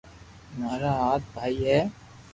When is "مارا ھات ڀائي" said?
0.59-1.55